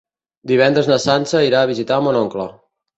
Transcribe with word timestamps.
Divendres 0.51 0.89
na 0.93 0.97
Sança 1.05 1.45
irà 1.51 1.63
a 1.67 1.71
visitar 1.75 2.03
mon 2.09 2.23
oncle. 2.27 2.53